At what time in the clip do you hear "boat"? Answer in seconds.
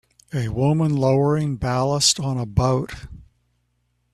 2.47-3.05